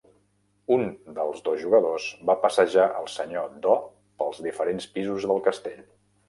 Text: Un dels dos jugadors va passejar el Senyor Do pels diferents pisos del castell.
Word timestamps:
Un 0.75 0.85
dels 1.17 1.43
dos 1.49 1.59
jugadors 1.63 2.07
va 2.29 2.35
passejar 2.45 2.87
el 3.03 3.11
Senyor 3.17 3.53
Do 3.67 3.77
pels 4.23 4.41
diferents 4.49 4.89
pisos 4.97 5.29
del 5.35 5.45
castell. 5.51 5.87